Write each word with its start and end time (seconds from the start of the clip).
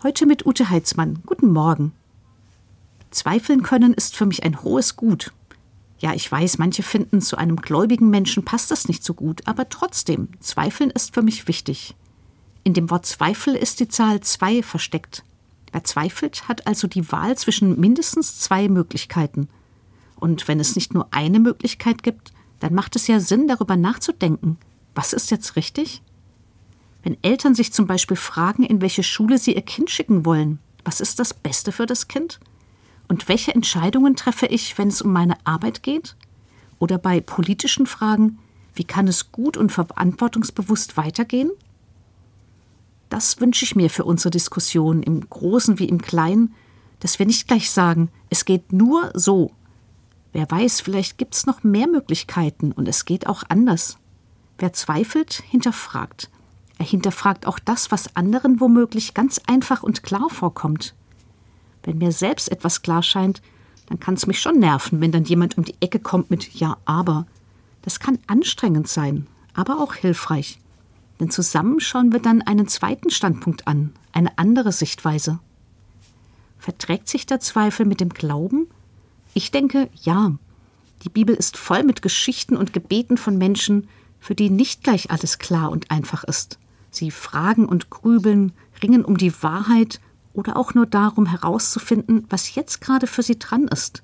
Heute 0.00 0.26
mit 0.26 0.46
Ute 0.46 0.70
Heitzmann. 0.70 1.24
Guten 1.26 1.52
Morgen. 1.52 1.90
Zweifeln 3.10 3.64
können 3.64 3.92
ist 3.92 4.14
für 4.14 4.26
mich 4.26 4.44
ein 4.44 4.62
hohes 4.62 4.94
Gut. 4.94 5.32
Ja, 5.98 6.14
ich 6.14 6.30
weiß, 6.30 6.58
manche 6.58 6.84
finden, 6.84 7.20
zu 7.20 7.36
einem 7.36 7.56
gläubigen 7.56 8.08
Menschen 8.08 8.44
passt 8.44 8.70
das 8.70 8.86
nicht 8.86 9.02
so 9.02 9.12
gut, 9.12 9.42
aber 9.48 9.68
trotzdem, 9.68 10.28
Zweifeln 10.38 10.90
ist 10.90 11.14
für 11.14 11.22
mich 11.22 11.48
wichtig. 11.48 11.96
In 12.62 12.74
dem 12.74 12.90
Wort 12.90 13.06
Zweifel 13.06 13.56
ist 13.56 13.80
die 13.80 13.88
Zahl 13.88 14.20
zwei 14.20 14.62
versteckt. 14.62 15.24
Wer 15.72 15.82
zweifelt, 15.82 16.46
hat 16.46 16.68
also 16.68 16.86
die 16.86 17.10
Wahl 17.10 17.36
zwischen 17.36 17.80
mindestens 17.80 18.38
zwei 18.38 18.68
Möglichkeiten. 18.68 19.48
Und 20.14 20.46
wenn 20.46 20.60
es 20.60 20.76
nicht 20.76 20.94
nur 20.94 21.08
eine 21.10 21.40
Möglichkeit 21.40 22.04
gibt, 22.04 22.30
dann 22.60 22.72
macht 22.72 22.94
es 22.94 23.08
ja 23.08 23.18
Sinn, 23.18 23.48
darüber 23.48 23.76
nachzudenken. 23.76 24.58
Was 24.94 25.12
ist 25.12 25.32
jetzt 25.32 25.56
richtig? 25.56 26.02
Wenn 27.02 27.16
Eltern 27.22 27.54
sich 27.54 27.72
zum 27.72 27.86
Beispiel 27.86 28.16
fragen, 28.16 28.64
in 28.64 28.80
welche 28.80 29.02
Schule 29.02 29.38
sie 29.38 29.54
ihr 29.54 29.62
Kind 29.62 29.90
schicken 29.90 30.24
wollen, 30.24 30.58
was 30.84 31.00
ist 31.00 31.18
das 31.18 31.34
Beste 31.34 31.72
für 31.72 31.86
das 31.86 32.08
Kind? 32.08 32.40
Und 33.08 33.28
welche 33.28 33.54
Entscheidungen 33.54 34.16
treffe 34.16 34.46
ich, 34.46 34.76
wenn 34.78 34.88
es 34.88 35.02
um 35.02 35.12
meine 35.12 35.36
Arbeit 35.44 35.82
geht? 35.82 36.16
Oder 36.78 36.98
bei 36.98 37.20
politischen 37.20 37.86
Fragen, 37.86 38.38
wie 38.74 38.84
kann 38.84 39.08
es 39.08 39.32
gut 39.32 39.56
und 39.56 39.72
verantwortungsbewusst 39.72 40.96
weitergehen? 40.96 41.50
Das 43.08 43.40
wünsche 43.40 43.64
ich 43.64 43.74
mir 43.74 43.90
für 43.90 44.04
unsere 44.04 44.30
Diskussion 44.30 45.02
im 45.02 45.28
Großen 45.28 45.78
wie 45.78 45.88
im 45.88 46.02
Kleinen, 46.02 46.54
dass 47.00 47.18
wir 47.18 47.26
nicht 47.26 47.48
gleich 47.48 47.70
sagen, 47.70 48.10
es 48.28 48.44
geht 48.44 48.72
nur 48.72 49.10
so. 49.14 49.52
Wer 50.32 50.50
weiß, 50.50 50.80
vielleicht 50.80 51.16
gibt 51.16 51.34
es 51.34 51.46
noch 51.46 51.64
mehr 51.64 51.88
Möglichkeiten 51.88 52.72
und 52.72 52.86
es 52.86 53.04
geht 53.04 53.26
auch 53.26 53.42
anders. 53.48 53.98
Wer 54.58 54.72
zweifelt, 54.72 55.42
hinterfragt. 55.48 56.30
Er 56.78 56.86
hinterfragt 56.86 57.46
auch 57.46 57.58
das, 57.58 57.90
was 57.90 58.16
anderen 58.16 58.60
womöglich 58.60 59.12
ganz 59.12 59.40
einfach 59.46 59.82
und 59.82 60.02
klar 60.02 60.28
vorkommt. 60.30 60.94
Wenn 61.82 61.98
mir 61.98 62.12
selbst 62.12 62.50
etwas 62.50 62.82
klar 62.82 63.02
scheint, 63.02 63.42
dann 63.86 63.98
kann 63.98 64.14
es 64.14 64.26
mich 64.26 64.40
schon 64.40 64.58
nerven, 64.58 65.00
wenn 65.00 65.12
dann 65.12 65.24
jemand 65.24 65.58
um 65.58 65.64
die 65.64 65.74
Ecke 65.80 65.98
kommt 65.98 66.30
mit 66.30 66.54
Ja, 66.54 66.76
aber. 66.84 67.26
Das 67.82 68.00
kann 68.00 68.18
anstrengend 68.26 68.86
sein, 68.86 69.26
aber 69.54 69.80
auch 69.80 69.94
hilfreich. 69.94 70.58
Denn 71.20 71.30
zusammen 71.30 71.80
schauen 71.80 72.12
wir 72.12 72.20
dann 72.20 72.42
einen 72.42 72.68
zweiten 72.68 73.10
Standpunkt 73.10 73.66
an, 73.66 73.92
eine 74.12 74.38
andere 74.38 74.72
Sichtweise. 74.72 75.40
Verträgt 76.58 77.08
sich 77.08 77.26
der 77.26 77.40
Zweifel 77.40 77.86
mit 77.86 78.00
dem 78.00 78.10
Glauben? 78.10 78.68
Ich 79.34 79.50
denke, 79.50 79.88
ja. 80.02 80.32
Die 81.04 81.08
Bibel 81.08 81.34
ist 81.34 81.56
voll 81.56 81.84
mit 81.84 82.02
Geschichten 82.02 82.56
und 82.56 82.72
Gebeten 82.72 83.16
von 83.16 83.38
Menschen, 83.38 83.88
für 84.20 84.34
die 84.34 84.50
nicht 84.50 84.82
gleich 84.82 85.10
alles 85.10 85.38
klar 85.38 85.70
und 85.70 85.90
einfach 85.90 86.24
ist. 86.24 86.58
Sie 86.90 87.10
fragen 87.10 87.66
und 87.66 87.90
grübeln, 87.90 88.52
ringen 88.82 89.04
um 89.04 89.16
die 89.16 89.42
Wahrheit 89.42 90.00
oder 90.32 90.56
auch 90.56 90.74
nur 90.74 90.86
darum 90.86 91.26
herauszufinden, 91.26 92.24
was 92.30 92.54
jetzt 92.54 92.80
gerade 92.80 93.06
für 93.06 93.22
sie 93.22 93.38
dran 93.38 93.68
ist. 93.68 94.02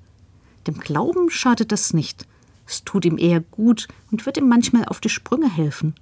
Dem 0.66 0.78
Glauben 0.78 1.30
schadet 1.30 1.72
das 1.72 1.94
nicht. 1.94 2.27
Es 2.66 2.84
tut 2.84 3.05
ihm 3.05 3.18
eher 3.18 3.40
gut 3.40 3.88
und 4.10 4.24
wird 4.27 4.36
ihm 4.36 4.48
manchmal 4.48 4.86
auf 4.86 5.00
die 5.00 5.10
Sprünge 5.10 5.50
helfen. 5.50 5.94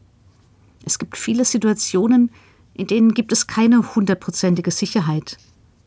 Es 0.84 0.98
gibt 0.98 1.16
viele 1.16 1.44
Situationen, 1.44 2.30
in 2.74 2.86
denen 2.86 3.14
gibt 3.14 3.32
es 3.32 3.46
keine 3.46 3.94
hundertprozentige 3.94 4.70
Sicherheit. 4.70 5.38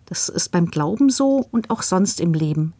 Das 0.05 0.29
ist 0.29 0.49
beim 0.49 0.67
Glauben 0.67 1.09
so 1.09 1.47
und 1.51 1.69
auch 1.69 1.81
sonst 1.81 2.21
im 2.21 2.33
Leben. 2.33 2.73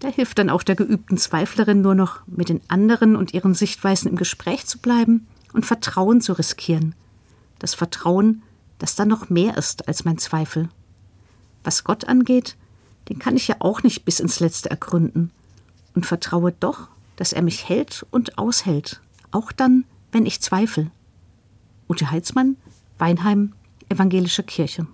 Da 0.00 0.08
hilft 0.08 0.38
dann 0.38 0.50
auch 0.50 0.62
der 0.62 0.74
geübten 0.74 1.16
Zweiflerin 1.16 1.80
nur 1.80 1.94
noch, 1.94 2.20
mit 2.26 2.48
den 2.48 2.60
anderen 2.68 3.16
und 3.16 3.32
ihren 3.32 3.54
Sichtweisen 3.54 4.10
im 4.10 4.16
Gespräch 4.16 4.66
zu 4.66 4.78
bleiben 4.78 5.26
und 5.52 5.64
Vertrauen 5.64 6.20
zu 6.20 6.34
riskieren. 6.34 6.94
Das 7.58 7.74
Vertrauen, 7.74 8.42
dass 8.78 8.94
da 8.94 9.04
noch 9.04 9.30
mehr 9.30 9.56
ist 9.56 9.88
als 9.88 10.04
mein 10.04 10.18
Zweifel. 10.18 10.68
Was 11.64 11.84
Gott 11.84 12.06
angeht, 12.06 12.56
den 13.08 13.18
kann 13.18 13.36
ich 13.36 13.48
ja 13.48 13.56
auch 13.60 13.82
nicht 13.82 14.04
bis 14.04 14.20
ins 14.20 14.40
Letzte 14.40 14.70
ergründen 14.70 15.30
und 15.94 16.06
vertraue 16.06 16.52
doch, 16.52 16.88
dass 17.16 17.32
er 17.32 17.42
mich 17.42 17.68
hält 17.68 18.06
und 18.10 18.38
aushält, 18.38 19.00
auch 19.30 19.52
dann, 19.52 19.84
wenn 20.12 20.26
ich 20.26 20.40
zweifle. 20.42 20.90
Ute 21.88 22.10
Heitzmann, 22.10 22.56
Weinheim, 22.98 23.52
Evangelische 23.88 24.42
Kirche. 24.42 24.86